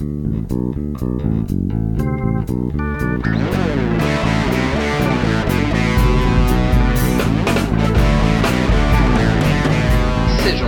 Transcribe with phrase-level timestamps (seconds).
[0.00, 0.08] Sejam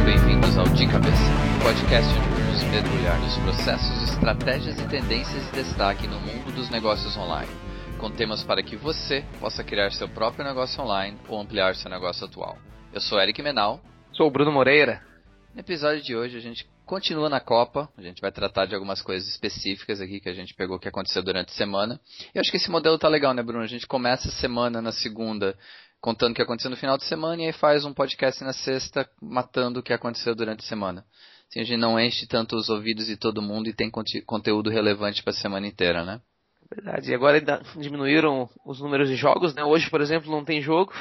[0.04, 1.16] bem-vindos ao De Cabeça,
[1.62, 7.16] podcast onde vamos mergulhar nos processos, estratégias e tendências de destaque no mundo dos negócios
[7.16, 7.48] online,
[7.98, 12.26] com temas para que você possa criar seu próprio negócio online ou ampliar seu negócio
[12.26, 12.58] atual.
[12.92, 13.80] Eu sou Eric Menal.
[14.12, 15.00] Sou o Bruno Moreira.
[15.54, 19.00] No episódio de hoje a gente continua na Copa, a gente vai tratar de algumas
[19.00, 22.00] coisas específicas aqui que a gente pegou que aconteceu durante a semana.
[22.34, 23.64] E acho que esse modelo tá legal, né, Bruno?
[23.64, 25.56] A gente começa a semana na segunda
[26.00, 29.08] contando o que aconteceu no final de semana e aí faz um podcast na sexta
[29.20, 31.04] matando o que aconteceu durante a semana.
[31.48, 33.90] Assim a gente não enche tanto os ouvidos de todo mundo e tem
[34.26, 36.20] conteúdo relevante para a semana inteira, né?
[36.74, 37.10] Verdade.
[37.10, 39.62] E agora ainda diminuíram os números de jogos, né?
[39.62, 40.92] Hoje, por exemplo, não tem jogo.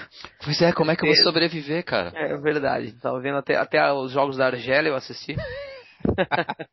[0.43, 2.11] Pois é, como é que eu vou sobreviver, cara?
[2.13, 2.91] É verdade.
[3.01, 5.35] Tava vendo até, até os jogos da Argélia, eu assisti.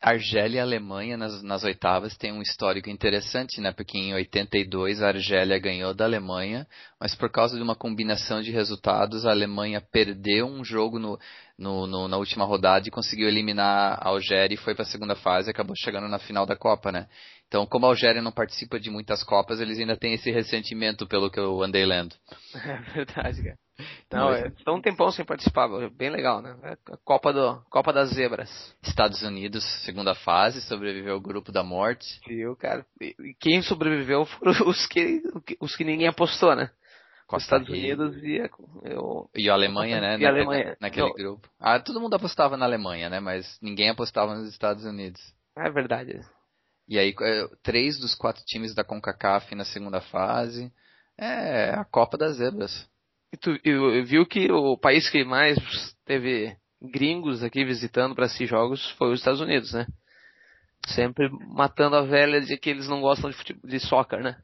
[0.00, 3.72] Argélia e Alemanha nas, nas oitavas tem um histórico interessante, né?
[3.72, 6.66] Porque em 82 a Argélia ganhou da Alemanha,
[7.00, 11.18] mas por causa de uma combinação de resultados, a Alemanha perdeu um jogo no,
[11.58, 15.16] no, no na última rodada e conseguiu eliminar a Algéria e foi para a segunda
[15.16, 17.08] fase e acabou chegando na final da Copa, né?
[17.48, 21.30] Então, como a Algéria não participa de muitas Copas, eles ainda têm esse ressentimento pelo
[21.30, 22.14] que eu andei lendo.
[22.54, 23.63] É verdade, cara.
[24.12, 26.56] Não, é, estão um tempão sem participar, bem legal, né?
[26.62, 28.76] É Copa, do, Copa das Zebras.
[28.82, 32.20] Estados Unidos, segunda fase, sobreviveu ao grupo da morte.
[32.26, 32.86] Viu, cara?
[33.00, 35.22] E quem sobreviveu foram os que,
[35.60, 36.70] os que ninguém apostou, né?
[37.26, 38.36] Costa Estados Unidos e,
[38.84, 40.18] eu, e a Alemanha, né?
[40.18, 40.76] E a Alemanha.
[40.80, 41.14] Naquele Não.
[41.14, 41.48] grupo.
[41.58, 43.18] Ah, todo mundo apostava na Alemanha, né?
[43.18, 45.20] Mas ninguém apostava nos Estados Unidos.
[45.56, 46.20] É verdade.
[46.86, 50.70] E aí, é, três dos quatro times da CONCACAF na segunda fase.
[51.16, 52.88] É a Copa das Zebras.
[53.34, 53.58] E tu
[54.06, 55.58] viu que o país que mais
[56.06, 59.86] teve gringos aqui visitando para esses jogos foi os Estados Unidos, né?
[60.86, 64.36] Sempre matando a velha de que eles não gostam de, futebol, de soccer, né?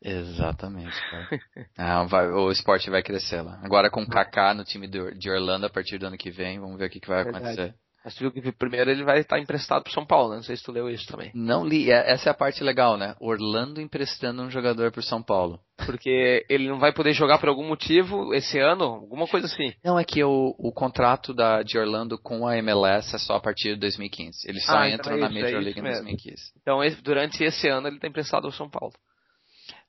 [0.00, 0.94] Exatamente.
[1.76, 3.58] ah, vai, o esporte vai crescer lá.
[3.64, 6.78] Agora com o Kaká no time de Orlando a partir do ano que vem, vamos
[6.78, 7.44] ver o que, que vai Verdade.
[7.44, 7.74] acontecer.
[8.06, 10.36] Mas tu viu que primeiro ele vai estar emprestado para São Paulo, né?
[10.36, 11.32] Não sei se tu leu isso também.
[11.34, 13.16] Não li, é, essa é a parte legal, né?
[13.18, 15.58] Orlando emprestando um jogador para São Paulo.
[15.84, 19.72] Porque ele não vai poder jogar por algum motivo esse ano, alguma coisa assim.
[19.84, 23.40] Não, é que o, o contrato da, de Orlando com a MLS é só a
[23.40, 24.48] partir de 2015.
[24.48, 26.52] Ele só ah, então entra então é na Major é League em 2015.
[26.62, 28.94] Então durante esse ano ele está emprestado ao São Paulo.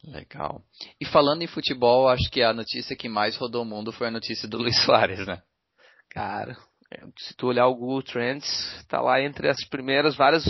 [0.03, 0.63] Legal.
[0.99, 4.11] E falando em futebol, acho que a notícia que mais rodou o mundo foi a
[4.11, 5.39] notícia do Luiz Soares, né?
[6.09, 6.57] Cara,
[7.17, 10.43] se tu olhar o Google Trends, tá lá entre as primeiras várias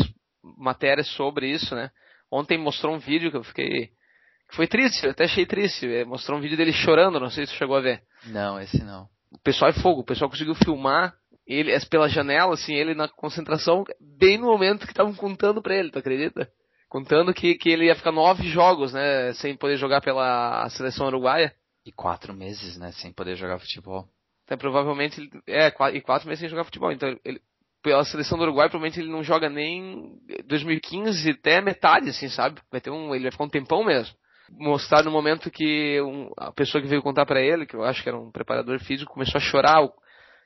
[0.58, 1.90] matérias sobre isso, né?
[2.31, 3.88] Ontem mostrou um vídeo que eu fiquei.
[4.50, 5.86] Que foi triste, eu até achei triste.
[5.88, 8.02] É, mostrou um vídeo dele chorando, não sei se tu chegou a ver.
[8.28, 9.09] Não, esse não.
[9.31, 11.14] O pessoal é fogo, o pessoal conseguiu filmar
[11.46, 15.90] ele pela janela, assim, ele na concentração, bem no momento que estavam contando pra ele,
[15.90, 16.50] tu acredita?
[16.90, 21.53] Contando que, que ele ia ficar nove jogos, né, sem poder jogar pela seleção uruguaia.
[21.86, 24.08] E quatro meses, né, sem poder jogar futebol.
[24.47, 26.90] Então, provavelmente, ele, é, e quatro meses sem jogar futebol.
[26.90, 27.41] Então, ele,
[27.84, 32.62] pela seleção do Uruguai, provavelmente ele não joga nem 2015 até metade, assim, sabe?
[32.72, 34.16] Vai ter um, ele vai ficar um tempão mesmo.
[34.52, 38.02] Mostrar no momento que um, a pessoa que veio contar para ele, que eu acho
[38.02, 39.94] que era um preparador físico, começou a chorar ao,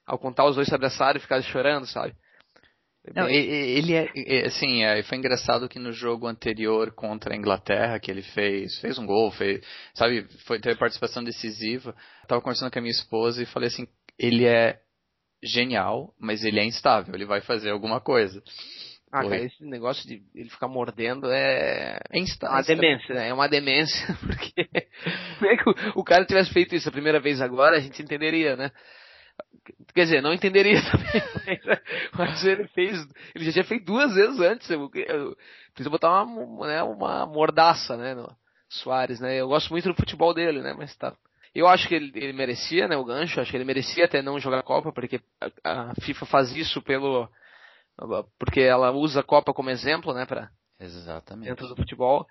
[0.07, 2.15] ao contar os dois se abraçaram e ficaram chorando, sabe?
[3.15, 8.11] Não, ele é, assim, é, foi engraçado que no jogo anterior contra a Inglaterra, que
[8.11, 11.95] ele fez, fez um gol, fez, sabe, foi, teve participação decisiva.
[12.27, 13.87] Tava conversando com a minha esposa e falei assim,
[14.19, 14.79] ele é
[15.43, 18.41] genial, mas ele é instável, ele vai fazer alguma coisa.
[19.11, 22.55] Ah, cara, esse negócio de ele ficar mordendo é, é instável.
[22.55, 23.27] uma demência, né?
[23.29, 24.69] É uma demência, porque
[25.39, 28.01] como é que o, o cara tivesse feito isso a primeira vez agora, a gente
[28.01, 28.71] entenderia, né?
[29.93, 31.61] Quer dizer, não entenderia também,
[32.17, 34.69] mas, ele fez, ele já tinha feito duas vezes antes.
[34.69, 35.37] Eu, eu,
[35.73, 38.33] precisa botar uma, né, uma mordaça, né, no
[38.69, 39.35] Soares, né?
[39.35, 40.73] Eu gosto muito do futebol dele, né?
[40.73, 41.13] Mas tá.
[41.53, 43.39] Eu acho que ele, ele merecia, né, o gancho.
[43.39, 45.19] Acho que ele merecia até não jogar a Copa, porque
[45.63, 47.29] a, a FIFA faz isso pelo,
[48.39, 50.49] porque ela usa a Copa como exemplo, né, para
[50.79, 51.49] Exatamente.
[51.49, 52.25] dentro do futebol.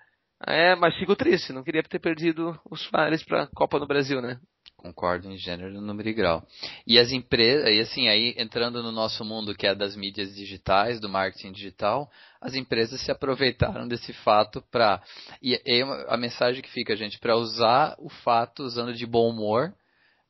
[0.45, 4.21] É, mas fico triste, não queria ter perdido os Soares para a Copa no Brasil,
[4.21, 4.39] né?
[4.81, 6.43] Concordo em gênero, número e grau.
[6.87, 10.99] E as empresas, e assim, aí entrando no nosso mundo que é das mídias digitais,
[10.99, 12.09] do marketing digital,
[12.41, 14.99] as empresas se aproveitaram desse fato para
[15.39, 19.71] e, e a mensagem que fica, gente, para usar o fato usando de bom humor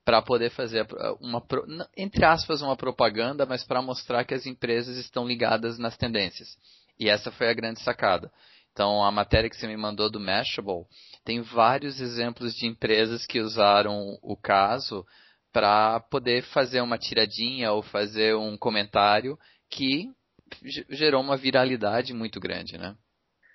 [0.03, 0.85] para poder fazer
[1.21, 1.41] uma
[1.95, 6.57] entre aspas uma propaganda, mas para mostrar que as empresas estão ligadas nas tendências.
[6.99, 8.29] E essa foi a grande sacada.
[8.73, 10.85] Então, a matéria que você me mandou do Mashable
[11.23, 15.05] tem vários exemplos de empresas que usaram o caso
[15.51, 19.37] para poder fazer uma tiradinha ou fazer um comentário
[19.69, 20.09] que
[20.89, 22.95] gerou uma viralidade muito grande, né?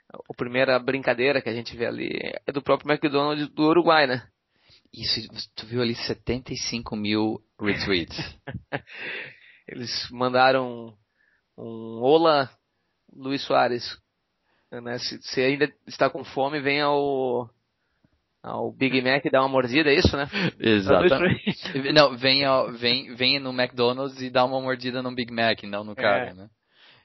[0.09, 2.11] A primeira brincadeira que a gente vê ali
[2.47, 4.27] é do próprio McDonald's do Uruguai, né?
[4.93, 5.21] Isso,
[5.55, 8.17] tu viu ali 75 mil retweets.
[9.69, 10.97] Eles mandaram
[11.59, 12.51] um Olá
[13.13, 13.99] Luiz Soares.
[14.71, 14.99] Né?
[14.99, 17.49] Se, se, ainda está com fome, vem ao,
[18.43, 20.29] ao Big Mac e dá uma mordida, é isso, né?
[20.59, 21.93] Exatamente.
[21.93, 25.85] não, vem, ao, vem, vem no McDonald's e dá uma mordida no Big Mac, não
[25.85, 26.35] no cara, é.
[26.35, 26.49] né?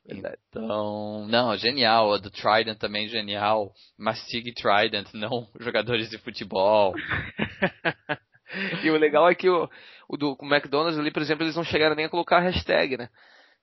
[0.08, 2.14] Então, não, genial.
[2.14, 3.72] A do Trident também genial.
[3.98, 6.94] Mastigue Trident, não jogadores de futebol.
[8.84, 9.70] e o legal é que o,
[10.10, 12.98] o do o McDonald's ali, por exemplo, eles não chegaram nem a colocar a hashtag,
[12.98, 13.10] né?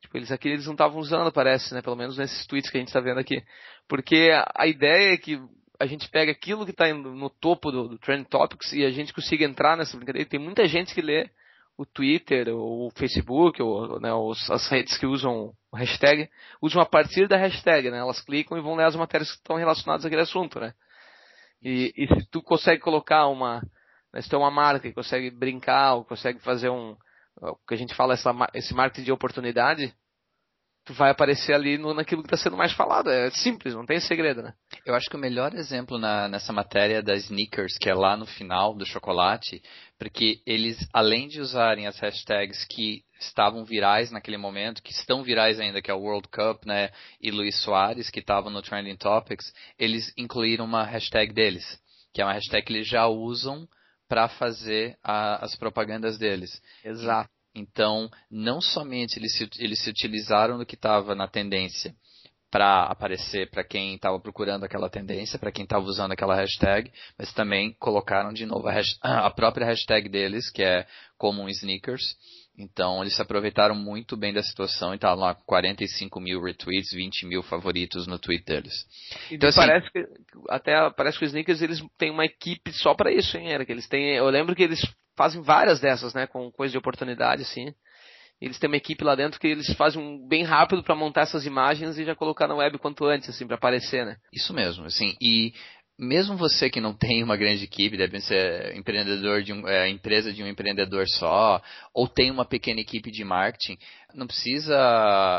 [0.01, 1.83] Tipo, eles aqui eles não estavam usando, parece, né?
[1.83, 3.43] Pelo menos nesses tweets que a gente está vendo aqui.
[3.89, 5.41] Porque a, ideia é que
[5.79, 9.13] a gente pega aquilo que está no topo do, do Trend Topics e a gente
[9.13, 10.29] consiga entrar nessa brincadeira.
[10.29, 11.31] Tem muita gente que lê
[11.77, 16.29] o Twitter, ou o Facebook, ou né, os, as redes que usam o hashtag,
[16.61, 17.99] usam a partir da hashtag, né?
[17.99, 20.75] Elas clicam e vão ler as matérias que estão relacionadas àquele assunto, né?
[21.63, 23.63] E, e se tu consegue colocar uma,
[24.13, 26.97] né, se tu é uma marca que consegue brincar, ou consegue fazer um,
[27.41, 29.95] o que a gente fala, essa, esse marketing de oportunidade,
[30.89, 33.11] tu vai aparecer ali no, naquilo que está sendo mais falado.
[33.11, 34.55] É simples, não tem segredo, né?
[34.87, 38.25] Eu acho que o melhor exemplo na, nessa matéria das sneakers, que é lá no
[38.25, 39.63] final do chocolate,
[39.99, 45.61] porque eles, além de usarem as hashtags que estavam virais naquele momento, que estão virais
[45.61, 49.53] ainda, que é o World Cup, né, e Luiz Soares, que estavam no Trending Topics,
[49.79, 51.79] eles incluíram uma hashtag deles,
[52.15, 53.69] que é uma hashtag que eles já usam
[54.09, 56.63] para fazer a, as propagandas deles.
[56.85, 57.31] Exato.
[57.55, 61.95] Então, não somente eles se, eles se utilizaram do que estava na tendência
[62.51, 67.33] para aparecer para quem estava procurando aquela tendência, para quem estava usando aquela hashtag, mas
[67.33, 70.87] também colocaram de novo a, hashtag, a própria hashtag deles, que é
[71.19, 72.17] Common Sneakers,
[72.59, 76.93] então eles se aproveitaram muito bem da situação e estavam lá com 45 mil retweets,
[76.93, 78.75] 20 mil favoritos no tweet deles.
[79.31, 80.05] Então, assim, parece que
[80.49, 83.71] até parece que os sneakers eles têm uma equipe só para isso, hein, Eric?
[83.71, 84.81] Eles têm, eu lembro que eles
[85.17, 87.73] fazem várias dessas, né, com coisa de oportunidade, assim.
[88.41, 91.45] Eles têm uma equipe lá dentro que eles fazem um bem rápido para montar essas
[91.45, 94.17] imagens e já colocar na web quanto antes, assim, para aparecer, né?
[94.33, 95.17] Isso mesmo, assim.
[95.21, 95.53] E
[95.99, 100.33] mesmo você que não tem uma grande equipe, deve ser empreendedor de um, é, empresa
[100.33, 101.61] de um empreendedor só,
[101.93, 103.77] ou tem uma pequena equipe de marketing,
[104.15, 104.77] não precisa,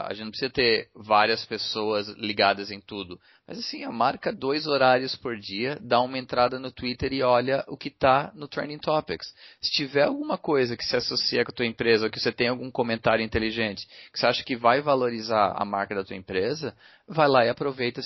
[0.05, 3.19] a gente não precisa ter várias pessoas ligadas em tudo.
[3.49, 7.65] Mas assim, a marca dois horários por dia, dá uma entrada no Twitter e olha
[7.67, 9.33] o que está no Trending Topics.
[9.59, 12.47] Se tiver alguma coisa que se associa com a tua empresa, ou que você tem
[12.47, 17.27] algum comentário inteligente, que você acha que vai valorizar a marca da tua empresa, vai
[17.27, 18.01] lá e aproveita.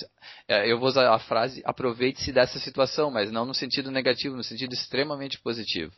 [0.48, 4.42] É, eu vou usar a frase aproveite-se dessa situação, mas não no sentido negativo, no
[4.42, 5.92] sentido extremamente positivo.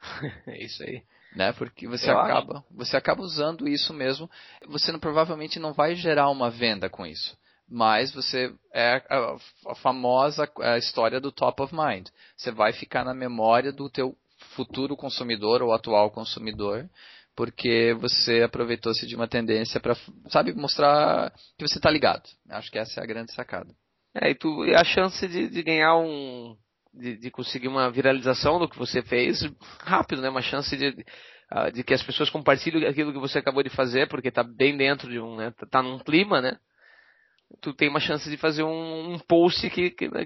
[0.48, 1.02] é isso aí
[1.36, 1.52] né?
[1.52, 4.28] Porque você acaba, você acaba usando isso mesmo.
[4.66, 7.36] Você não, provavelmente não vai gerar uma venda com isso,
[7.70, 9.36] mas você é a,
[9.68, 12.08] a famosa a história do top of mind.
[12.36, 14.16] Você vai ficar na memória do teu
[14.56, 16.88] futuro consumidor ou atual consumidor,
[17.36, 19.96] porque você aproveitou-se de uma tendência para,
[20.28, 22.28] sabe, mostrar que você está ligado.
[22.48, 23.72] Acho que essa é a grande sacada.
[24.14, 26.56] É, e, tu, e a chance de, de ganhar um,
[26.92, 29.40] de, de, conseguir uma viralização do que você fez
[29.78, 30.28] rápido, né?
[30.28, 31.04] Uma chance de,
[31.48, 34.76] ah, de que as pessoas compartilhem aquilo que você acabou de fazer, porque está bem
[34.76, 35.52] dentro de um, né?
[35.70, 36.58] Tá num clima, né?
[37.60, 40.24] Tu tem uma chance de fazer um, um post que, que, né,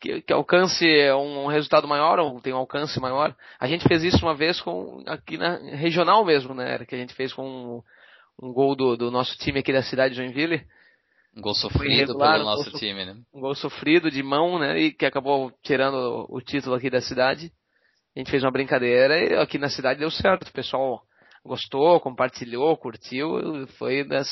[0.00, 3.34] que, que, alcance um resultado maior ou tem um alcance maior.
[3.58, 6.84] A gente fez isso uma vez com aqui na regional mesmo, né?
[6.84, 7.82] Que a gente fez com um,
[8.42, 10.64] um gol do, do nosso time aqui da cidade de Joinville
[11.36, 13.16] um gol sofrido regular, pelo nosso time, né?
[13.32, 14.78] Um gol sofrido de mão, né?
[14.78, 17.52] E que acabou tirando o título aqui da cidade.
[18.14, 20.46] A gente fez uma brincadeira e aqui na cidade deu certo.
[20.46, 21.02] O pessoal
[21.44, 23.66] gostou, compartilhou, curtiu.
[23.78, 24.28] Foi das,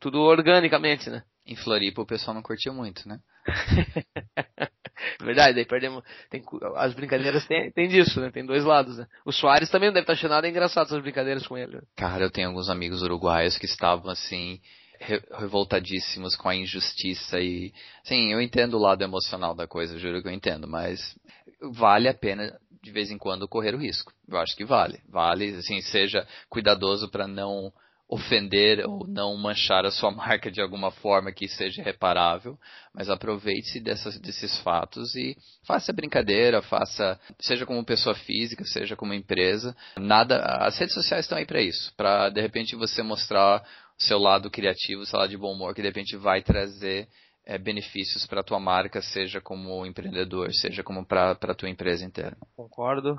[0.00, 1.22] tudo organicamente, né?
[1.46, 3.18] Em Floripa o pessoal não curtiu muito, né?
[5.22, 6.02] Verdade, daí perdemos.
[6.28, 6.42] Tem,
[6.76, 8.30] as brincadeiras tem, tem disso, né?
[8.30, 9.06] Tem dois lados, né?
[9.24, 11.80] O Soares também deve estar achando é engraçado essas brincadeiras com ele.
[11.96, 14.60] Cara, eu tenho alguns amigos uruguaios que estavam assim
[15.00, 17.72] revoltadíssimos com a injustiça e
[18.02, 21.16] sim, eu entendo o lado emocional da coisa, juro que eu entendo, mas
[21.60, 24.12] vale a pena de vez em quando correr o risco.
[24.28, 27.72] Eu acho que vale, vale, assim, seja cuidadoso para não
[28.08, 32.58] ofender ou não manchar a sua marca de alguma forma que seja reparável,
[32.94, 39.76] mas aproveite-se desses fatos e faça brincadeira, faça, seja como pessoa física, seja como empresa,
[39.98, 43.62] nada, as redes sociais estão aí para isso, para de repente você mostrar
[43.98, 47.08] seu lado criativo, seu lado de bom humor, que de repente vai trazer
[47.48, 52.04] é, benefícios para a tua marca, seja como empreendedor, seja como para a tua empresa
[52.04, 52.36] inteira.
[52.54, 53.18] Concordo.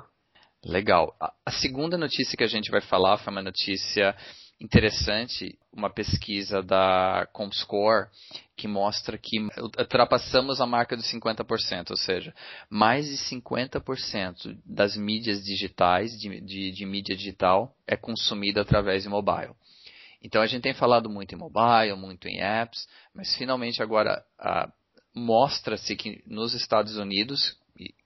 [0.64, 1.16] Legal.
[1.20, 4.14] A, a segunda notícia que a gente vai falar foi uma notícia
[4.60, 8.08] interessante uma pesquisa da Comscore
[8.56, 9.38] que mostra que
[9.78, 12.34] ultrapassamos a marca dos 50%, ou seja,
[12.68, 19.08] mais de 50% das mídias digitais, de, de, de mídia digital, é consumida através de
[19.08, 19.54] mobile.
[20.22, 24.22] Então a gente tem falado muito em mobile, muito em apps, mas finalmente agora
[25.14, 27.58] mostra-se que nos Estados Unidos,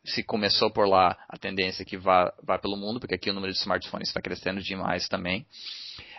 [0.04, 3.52] se começou por lá a tendência que vá, vá pelo mundo, porque aqui o número
[3.52, 5.46] de smartphones está crescendo demais também,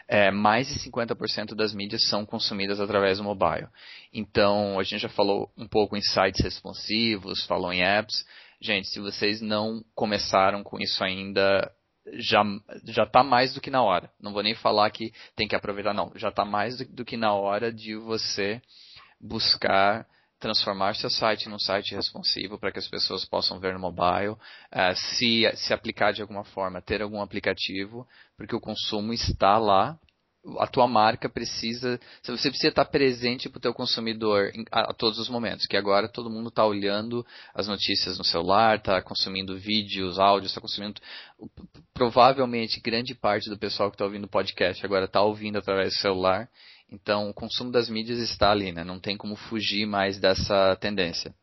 [0.07, 3.67] é, mais de 50% das mídias são consumidas através do mobile.
[4.13, 8.23] Então, a gente já falou um pouco em sites responsivos, falou em apps.
[8.61, 11.71] Gente, se vocês não começaram com isso ainda,
[12.13, 12.43] já
[12.85, 14.09] já está mais do que na hora.
[14.21, 16.11] Não vou nem falar que tem que aproveitar, não.
[16.15, 18.61] Já está mais do, do, que na hora de você
[19.19, 20.05] buscar
[20.39, 24.95] transformar seu site num site responsivo para que as pessoas possam ver no mobile, uh,
[24.95, 28.07] se, se aplicar de alguma forma, ter algum aplicativo,
[28.37, 29.97] porque o consumo está lá.
[30.59, 35.17] A tua marca precisa, você precisa estar presente para o teu consumidor a, a, todos
[35.17, 40.19] os momentos, que agora todo mundo está olhando as notícias no celular, está consumindo vídeos,
[40.19, 41.01] áudios, está consumindo,
[41.93, 45.99] provavelmente grande parte do pessoal que está ouvindo o podcast agora está ouvindo através do
[45.99, 46.47] celular,
[46.91, 48.83] então, o consumo das mídias está ali, né?
[48.83, 51.33] Não tem como fugir mais dessa tendência.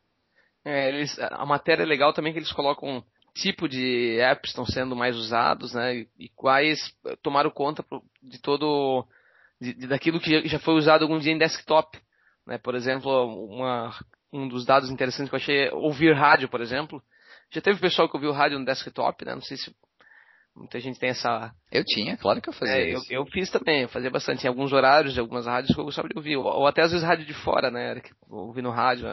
[0.64, 4.94] É, eles, a matéria é legal também que eles colocam tipo de apps estão sendo
[4.94, 6.06] mais usados, né?
[6.18, 6.78] E, quais
[7.22, 7.84] tomaram conta
[8.22, 9.06] de todo
[9.60, 11.98] de, de, daquilo que já foi usado algum dia em desktop,
[12.46, 12.58] né?
[12.58, 13.10] Por exemplo,
[13.46, 13.94] uma,
[14.32, 17.02] um dos dados interessantes que eu achei é ouvir rádio, por exemplo.
[17.50, 19.34] Já teve pessoal que ouviu rádio no desktop, né?
[19.34, 19.74] Não sei se
[20.54, 21.50] Muita gente tem essa.
[21.70, 23.10] Eu tinha, claro que eu fazia é, isso.
[23.10, 24.44] Eu, eu, fiz também, eu fazia bastante.
[24.44, 26.36] Em alguns horários de algumas rádios que eu gostava de ouvir.
[26.36, 28.00] Ou, ou até às vezes rádio de fora, né?
[28.28, 29.06] Ouvindo rádio,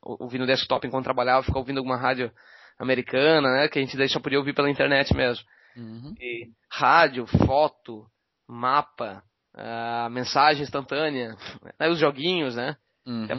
[0.00, 2.32] ouvindo no desktop enquanto trabalhava, ficava ouvindo alguma rádio
[2.78, 3.68] americana, né?
[3.68, 5.44] Que a gente só podia ouvir pela internet mesmo.
[5.76, 6.14] Uhum.
[6.20, 8.06] E rádio, foto,
[8.48, 9.22] mapa,
[9.54, 11.36] uh, mensagem instantânea,
[11.78, 12.76] né, os joguinhos, né?
[13.06, 13.24] Uhum.
[13.24, 13.36] É,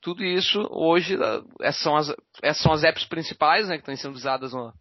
[0.00, 2.14] tudo isso hoje uh, são, as,
[2.54, 3.76] são as apps principais, né?
[3.76, 4.72] Que estão sendo usadas no,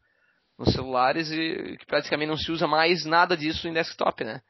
[0.58, 4.42] nos celulares e que praticamente não se usa mais nada disso em desktop, né?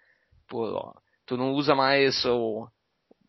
[0.47, 0.93] Pô,
[1.25, 2.67] tu não usa mais o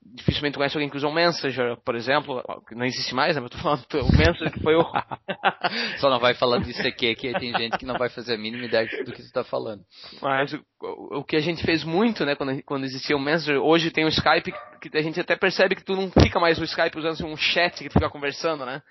[0.04, 3.42] dificilmente conhece alguém que usa um Messenger, por exemplo, que não existe mais, né?
[3.42, 4.84] Eu tô falando o Messenger que foi o.
[5.98, 8.64] Só não vai falando disso aqui, que tem gente que não vai fazer a mínima
[8.64, 9.82] ideia do que tu tá falando.
[10.20, 13.90] Mas o, o que a gente fez muito, né, quando, quando existia o Messenger, hoje
[13.90, 16.98] tem o Skype, que a gente até percebe que tu não fica mais no Skype
[16.98, 18.82] usando assim, um chat que tu fica conversando, né?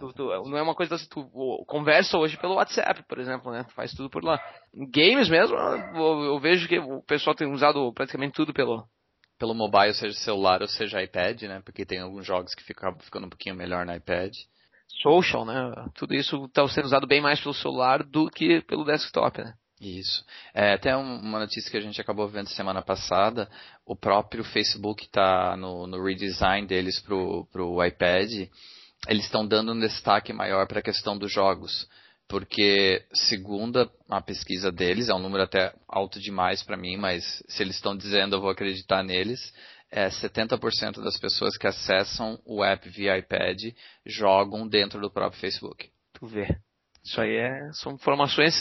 [0.00, 1.24] Tu, tu, não é uma coisa assim, tu
[1.66, 3.64] conversa hoje pelo WhatsApp, por exemplo, né?
[3.64, 4.40] Tu faz tudo por lá.
[4.74, 8.84] Games mesmo, eu, eu vejo que o pessoal tem usado praticamente tudo pelo,
[9.38, 11.60] pelo mobile, seja celular ou seja iPad, né?
[11.64, 14.32] Porque tem alguns jogos que ficam ficando um pouquinho melhor no iPad.
[15.02, 15.72] Social, né?
[15.94, 19.54] Tudo isso está sendo usado bem mais pelo celular do que pelo desktop, né?
[19.80, 20.24] Isso.
[20.54, 23.48] É, até uma notícia que a gente acabou vendo semana passada,
[23.84, 28.48] o próprio Facebook está no, no, redesign deles para o iPad,
[29.06, 31.86] eles estão dando um destaque maior para a questão dos jogos
[32.28, 37.62] porque segundo a pesquisa deles, é um número até alto demais para mim, mas se
[37.62, 39.52] eles estão dizendo eu vou acreditar neles,
[39.90, 43.56] é 70% das pessoas que acessam o app via iPad
[44.04, 45.88] jogam dentro do próprio Facebook.
[46.12, 46.48] Tu vê.
[47.04, 48.60] Isso aí é, são informações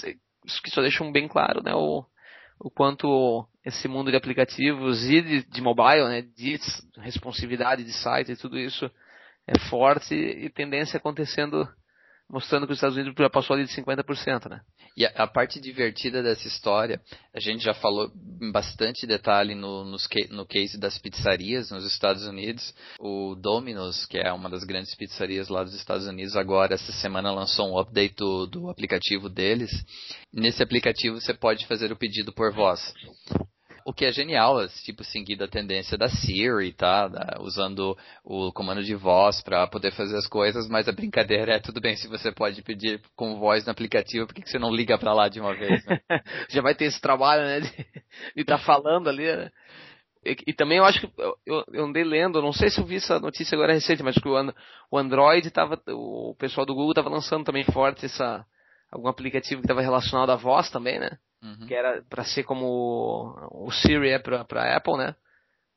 [0.64, 2.06] que só deixam bem claro, né, o,
[2.60, 6.60] o quanto esse mundo de aplicativos e de, de mobile, né, de
[6.98, 8.90] responsividade de site e tudo isso
[9.48, 11.68] é forte e tendência acontecendo
[12.30, 14.62] mostrando que os Estados Unidos já passou ali de 50%, né?
[14.98, 17.02] E a, a, parte divertida dessa história,
[17.34, 22.26] a gente já falou em bastante detalhe no, nos, no case das pizzarias nos Estados
[22.26, 22.74] Unidos.
[23.00, 27.32] O Domino's, que é uma das grandes pizzarias lá dos Estados Unidos, agora essa semana
[27.32, 29.72] lançou um update do, do aplicativo deles.
[30.34, 32.94] Nesse aplicativo você pode fazer o pedido por voz
[33.86, 37.08] o que é genial, tipo, seguindo a tendência da Siri, tá?
[37.08, 41.60] Da, usando o comando de voz para poder fazer as coisas, mas a brincadeira é
[41.60, 44.74] tudo bem se você pode pedir com voz no aplicativo, por que, que você não
[44.74, 45.86] liga para lá de uma vez?
[45.86, 46.02] Né?
[46.50, 47.60] Já vai ter esse trabalho, né?
[48.36, 49.52] De estar tá falando ali, né?
[50.26, 52.96] E, e, também eu acho que eu, eu andei lendo, não sei se eu vi
[52.96, 54.54] essa notícia agora recente, mas que o,
[54.90, 58.44] o Android tava, o pessoal do Google estava lançando também forte essa
[58.92, 61.20] algum aplicativo que estava relacionado à voz também, né?
[61.46, 61.68] Uhum.
[61.68, 65.16] que era para ser como o Siri é para Apple, né?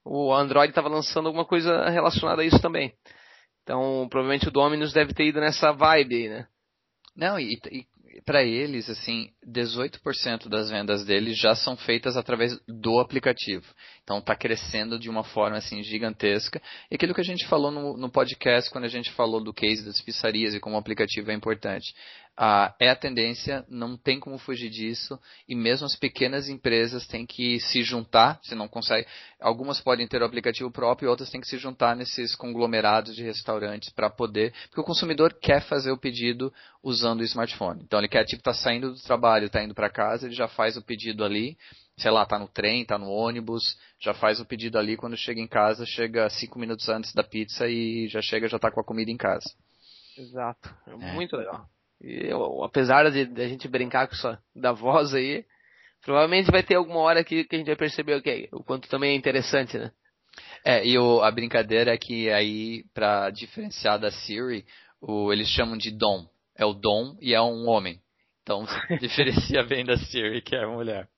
[0.04, 2.94] O Android estava lançando alguma coisa relacionada a isso também.
[3.62, 6.46] Então, provavelmente o Dominus deve ter ido nessa vibe aí, né?
[7.14, 7.86] Não, e, e
[8.24, 13.64] para eles, assim, 18% das vendas deles já são feitas através do aplicativo.
[14.02, 16.60] Então está crescendo de uma forma assim gigantesca.
[16.90, 19.84] E aquilo que a gente falou no, no, podcast quando a gente falou do case
[19.84, 21.92] das pizzarias e como o aplicativo é importante.
[22.40, 25.18] Ah, é a tendência, não tem como fugir disso,
[25.48, 29.08] e mesmo as pequenas empresas têm que se juntar, se não consegue,
[29.40, 33.90] algumas podem ter o aplicativo próprio, outras têm que se juntar nesses conglomerados de restaurantes
[33.90, 37.82] para poder, porque o consumidor quer fazer o pedido usando o smartphone.
[37.82, 40.76] Então ele quer, tipo, tá saindo do trabalho, está indo para casa, ele já faz
[40.76, 41.58] o pedido ali,
[41.96, 45.40] sei lá, tá no trem, tá no ônibus, já faz o pedido ali, quando chega
[45.40, 48.84] em casa, chega cinco minutos antes da pizza e já chega, já tá com a
[48.84, 49.52] comida em casa.
[50.16, 51.12] Exato, é, é.
[51.14, 51.68] muito legal.
[52.00, 55.44] Eu, apesar de, de, a gente brincar com isso da voz aí,
[56.02, 59.12] provavelmente vai ter alguma hora que, que a gente vai perceber okay, o quanto também
[59.12, 59.90] é interessante, né?
[60.64, 64.64] É, e o, a brincadeira é que aí, para diferenciar da Siri,
[65.00, 66.26] o, eles chamam de Dom.
[66.56, 68.00] É o Dom e é um homem.
[68.42, 68.64] Então
[69.00, 71.08] diferencia bem da Siri, que é mulher.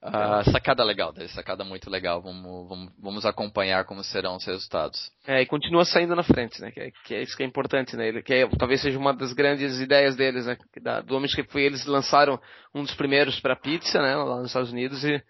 [0.00, 2.22] Uh, sacada legal, sacada muito legal.
[2.22, 5.10] Vamos, vamos, vamos, acompanhar como serão os resultados.
[5.26, 6.70] É, e continua saindo na frente, né?
[6.70, 8.06] Que é, que é isso que é importante, né?
[8.06, 10.56] Ele, que é, talvez seja uma das grandes ideias deles, né?
[10.80, 12.40] Da, do Homem que foi eles lançaram
[12.72, 14.14] um dos primeiros para pizza, né?
[14.14, 15.20] Lá nos Estados Unidos e,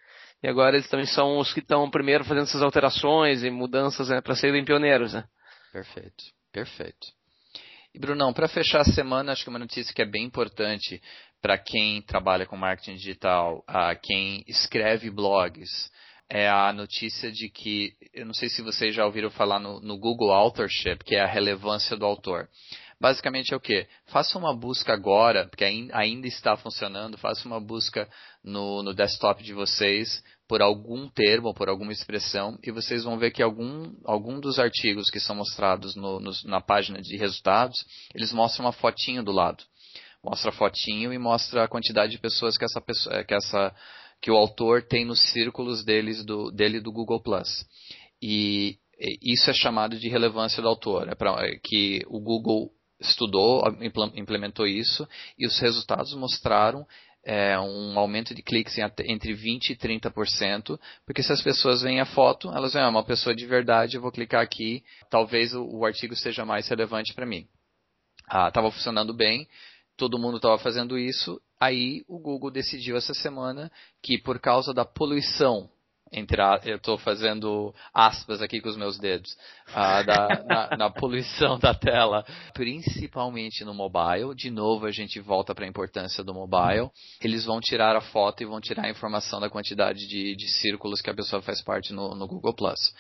[0.43, 4.21] e agora eles também são os que estão primeiro fazendo essas alterações e mudanças, né?
[4.21, 5.25] Para serem pioneiros, né?
[5.73, 7.07] Perfeito, perfeito.
[7.95, 11.01] E Brunão, para fechar a semana, acho que uma notícia que é bem importante
[11.41, 15.91] para quem trabalha com marketing digital, a quem escreve blogs,
[16.29, 19.99] é a notícia de que, eu não sei se vocês já ouviram falar no, no
[19.99, 22.49] Google Authorship, que é a relevância do autor.
[23.01, 23.87] Basicamente é o que?
[24.07, 28.09] Faça uma busca agora, porque ainda está funcionando, faça uma busca
[28.43, 33.31] no, no desktop de vocês por algum termo, por alguma expressão, e vocês vão ver
[33.31, 37.79] que algum, algum dos artigos que são mostrados no, no, na página de resultados,
[38.15, 39.63] eles mostram uma fotinho do lado
[40.23, 43.75] mostra fotinho e mostra a quantidade de pessoas que essa pessoa, que essa
[44.21, 47.65] que o autor tem nos círculos deles do, dele do Google Plus.
[48.21, 48.77] E
[49.23, 52.71] isso é chamado de relevância do autor, é é que o Google
[53.01, 53.63] estudou,
[54.15, 55.09] implementou isso
[55.39, 56.85] e os resultados mostraram
[57.25, 62.07] é, um aumento de cliques entre 20% e 30%, porque se as pessoas veem a
[62.07, 65.85] foto, elas veem, ah, uma pessoa de verdade, eu vou clicar aqui, talvez o, o
[65.85, 67.47] artigo seja mais relevante para mim.
[68.25, 69.47] Estava ah, funcionando bem,
[69.99, 74.85] todo mundo estava fazendo isso, aí o Google decidiu essa semana que por causa da
[74.85, 75.69] poluição,
[76.13, 79.37] entre a, eu estou fazendo aspas aqui com os meus dedos,
[79.75, 85.65] da, na, na, poluição da tela, principalmente no mobile, de novo a gente volta para
[85.65, 89.51] a importância do mobile, eles vão tirar a foto e vão tirar a informação da
[89.51, 92.95] quantidade de, de círculos que a pessoa faz parte no, no Google Plus.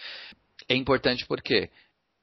[0.68, 1.70] É importante porque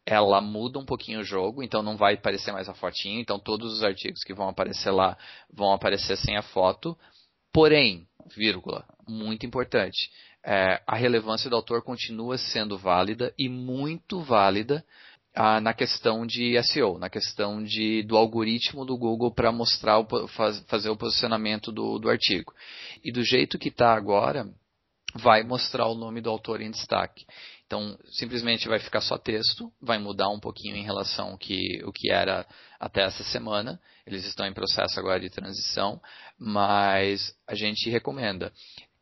[0.06, 3.74] ela muda um pouquinho o jogo, então não vai aparecer mais a fotinho, então todos
[3.74, 5.18] os artigos que vão aparecer lá
[5.52, 6.98] vão aparecer sem a foto.
[7.52, 10.12] Porém, vírgula, muito importante,
[10.44, 14.86] é, a relevância do autor continua sendo válida e muito válida
[15.36, 20.28] ah, na questão de SEO, na questão de, do algoritmo do Google para mostrar, o,
[20.30, 22.54] faz, fazer o posicionamento do, do artigo.
[23.04, 24.48] E do jeito que está agora,
[25.14, 27.26] vai mostrar o nome do autor em destaque.
[27.66, 31.92] Então, simplesmente vai ficar só texto, vai mudar um pouquinho em relação ao que, o
[31.92, 32.46] que era
[32.80, 33.80] até essa semana.
[34.06, 36.00] Eles estão em processo agora de transição,
[36.38, 38.54] mas a gente recomenda.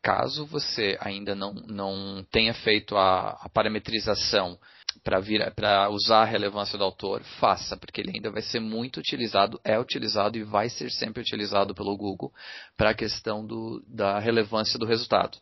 [0.01, 4.57] Caso você ainda não, não tenha feito a, a parametrização
[5.03, 9.77] para usar a relevância do autor, faça, porque ele ainda vai ser muito utilizado, é
[9.77, 12.31] utilizado e vai ser sempre utilizado pelo Google
[12.77, 15.37] para a questão do, da relevância do resultado.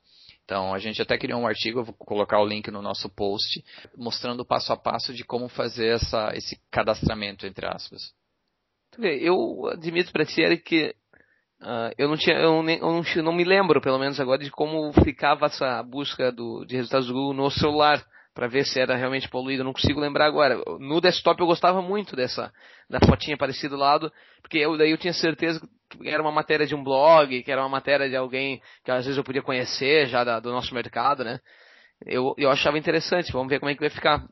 [0.52, 3.64] Então, a gente até criou um artigo, eu vou colocar o link no nosso post,
[3.96, 8.02] mostrando passo a passo de como fazer essa, esse cadastramento, entre aspas.
[9.00, 10.94] Eu admito para ti, Eric, que
[11.62, 14.52] uh, eu, não tinha, eu, nem, eu não, não, me lembro, pelo menos agora, de
[14.52, 18.98] como ficava essa busca do, de resultados do Google no celular para ver se era
[18.98, 19.62] realmente poluído.
[19.62, 20.62] Eu não consigo lembrar agora.
[20.82, 22.52] No desktop eu gostava muito dessa
[22.90, 24.12] da fotinha aparecida do lado,
[24.42, 25.62] porque eu, daí eu tinha certeza
[26.04, 29.18] era uma matéria de um blog, que era uma matéria de alguém que às vezes
[29.18, 31.40] eu podia conhecer já da, do nosso mercado, né?
[32.06, 33.32] Eu, eu achava interessante.
[33.32, 34.24] Vamos ver como é que vai ficar.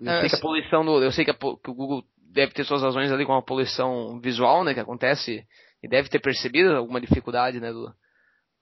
[0.00, 2.64] Eu sei que a poluição do, eu sei que, a, que o Google deve ter
[2.64, 5.44] suas razões ali com a poluição visual, né, que acontece
[5.82, 7.92] e deve ter percebido alguma dificuldade, né, do,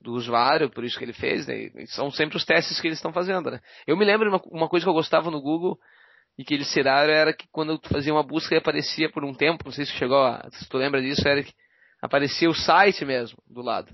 [0.01, 1.69] do usuário, por isso que ele fez, né?
[1.87, 3.59] são sempre os testes que eles estão fazendo, né?
[3.87, 5.77] Eu me lembro de uma, uma, coisa que eu gostava no Google
[6.37, 9.33] e que eles tiraram era que quando eu fazia uma busca e aparecia por um
[9.33, 11.53] tempo, não sei se chegou a, se tu lembra disso, era que
[12.03, 13.89] aparecia o site mesmo do lado.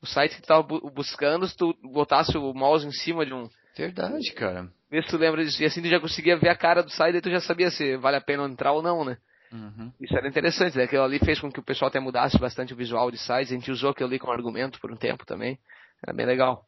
[0.00, 3.48] O site que tu estava buscando, se tu botasse o mouse em cima de um.
[3.76, 4.70] Verdade, cara.
[4.88, 5.60] Vê se tu lembra disso.
[5.60, 7.96] E assim tu já conseguia ver a cara do site e tu já sabia se
[7.96, 9.18] vale a pena entrar ou não, né?
[9.52, 9.92] Uhum.
[10.00, 10.84] Isso era interessante, né?
[10.84, 13.50] Aquilo ali fez com que o pessoal até mudasse bastante o visual de sites.
[13.50, 15.58] A gente usou aquilo ali como argumento por um tempo também.
[16.02, 16.64] Era bem legal.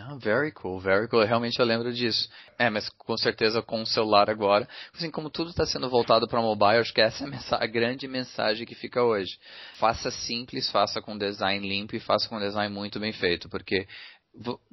[0.00, 1.24] Ah, very cool, very cool.
[1.24, 2.28] Realmente eu lembro disso.
[2.58, 4.68] É, mas com certeza com o celular agora.
[4.94, 8.66] Assim, como tudo está sendo voltado para mobile, acho que essa é a, grande mensagem
[8.66, 9.38] que fica hoje.
[9.74, 13.88] Faça simples, faça com design limpo e faça com design muito bem feito, porque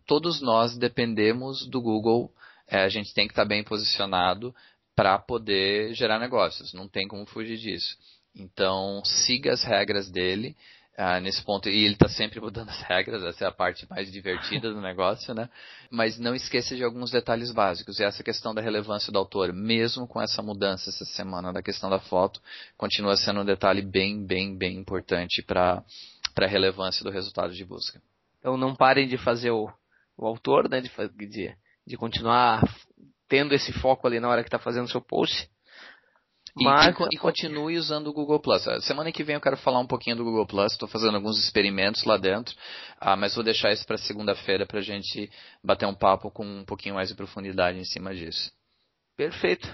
[0.05, 2.31] todos nós dependemos do Google.
[2.67, 4.53] É, a gente tem que estar tá bem posicionado
[4.95, 6.73] para poder gerar negócios.
[6.73, 7.97] Não tem como fugir disso.
[8.35, 10.55] Então, siga as regras dele
[10.97, 11.69] ah, nesse ponto.
[11.69, 15.33] E ele está sempre mudando as regras, essa é a parte mais divertida do negócio,
[15.33, 15.49] né?
[15.89, 17.99] Mas não esqueça de alguns detalhes básicos.
[17.99, 21.89] E essa questão da relevância do autor, mesmo com essa mudança essa semana da questão
[21.89, 22.41] da foto,
[22.77, 25.83] continua sendo um detalhe bem, bem, bem importante para
[26.37, 28.01] a relevância do resultado de busca.
[28.39, 29.69] Então não parem de fazer o,
[30.17, 30.81] o autor, né?
[30.81, 30.89] De,
[31.27, 31.55] de,
[31.85, 32.63] de continuar
[33.27, 35.49] tendo esse foco ali na hora que está fazendo seu post
[36.63, 36.87] mas...
[36.87, 38.63] E, e, continue usando o Google Plus.
[38.81, 40.71] Semana que vem eu quero falar um pouquinho do Google Plus.
[40.71, 42.55] Estou fazendo alguns experimentos lá dentro,
[42.99, 45.29] ah, mas vou deixar isso para segunda-feira para a gente
[45.63, 48.51] bater um papo com um pouquinho mais de profundidade em cima disso.
[49.17, 49.67] Perfeito.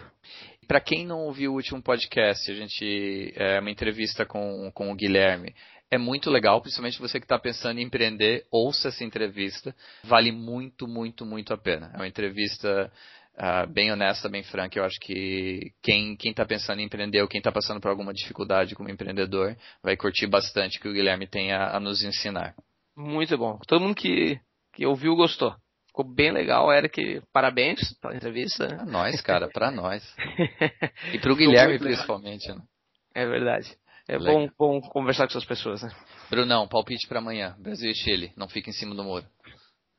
[0.68, 4.96] Para quem não ouviu o último podcast, a gente é uma entrevista com, com o
[4.96, 5.54] Guilherme.
[5.90, 9.76] É muito legal, principalmente você que está pensando em empreender, ouça essa entrevista.
[10.06, 11.92] Vale muito, muito, muito a pena.
[11.94, 12.90] É uma entrevista
[13.38, 17.40] Uh, bem honesta, bem franca, eu acho que quem está pensando em empreender ou quem
[17.40, 21.52] está passando por alguma dificuldade como empreendedor vai curtir bastante o que o Guilherme tem
[21.54, 22.54] a, a nos ensinar.
[22.96, 23.58] Muito bom.
[23.68, 24.40] Todo mundo que,
[24.74, 25.56] que ouviu gostou.
[25.88, 27.22] Ficou bem legal, Eric.
[27.34, 28.68] Parabéns pela entrevista.
[28.68, 30.04] Pra nós, cara, para nós.
[31.14, 32.48] e para o Guilherme, principalmente.
[32.50, 32.62] Né?
[33.14, 33.76] É verdade.
[34.08, 35.92] É bom, bom, conversar com essas pessoas, né?
[36.30, 37.56] Brunão, palpite para amanhã.
[37.60, 38.34] Brasil e Chile.
[38.36, 39.26] Não fica em cima do muro.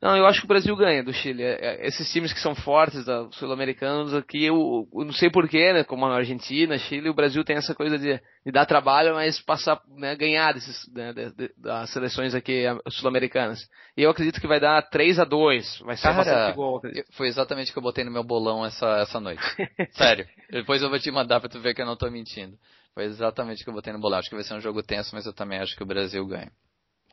[0.03, 1.41] Não, eu acho que o Brasil ganha do Chile.
[1.41, 5.85] É, é, esses times que são fortes, sul-americanos, aqui eu, eu, não sei porquê, né?
[5.85, 9.81] Como a Argentina, Chile, o Brasil tem essa coisa de, de dar trabalho, mas passar,
[9.95, 13.65] né, ganhar desses, né, de, de, das seleções aqui sul-americanas.
[13.95, 16.81] E eu acredito que vai dar 3 a 2 Vai ser Cara, gol.
[17.13, 19.41] Foi exatamente o que eu botei no meu bolão essa, essa noite.
[19.95, 20.27] Sério.
[20.51, 22.57] Depois eu vou te mandar pra tu ver que eu não tô mentindo.
[22.93, 24.19] Foi exatamente o que eu botei no bolão.
[24.19, 26.51] Acho que vai ser um jogo tenso, mas eu também acho que o Brasil ganha.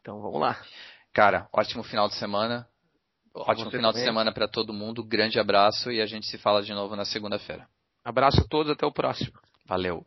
[0.00, 0.58] Então vamos lá.
[1.12, 2.66] Cara, ótimo final de semana.
[3.34, 4.04] Ótimo final também.
[4.04, 5.04] de semana para todo mundo.
[5.04, 7.66] Grande abraço e a gente se fala de novo na segunda-feira.
[8.04, 9.38] Abraço a todos, até o próximo.
[9.66, 10.04] Valeu.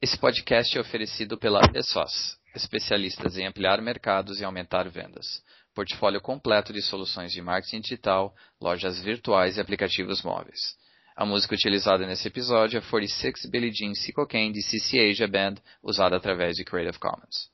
[0.00, 5.42] Esse podcast é oferecido pela ESOS, especialistas em ampliar mercados e aumentar vendas.
[5.74, 10.76] Portfólio completo de soluções de marketing digital, lojas virtuais e aplicativos móveis.
[11.16, 16.16] A música utilizada nesse episódio é 46 Billie Jean Cocaine de CC Asia Band, usada
[16.16, 17.50] através de Creative Commons.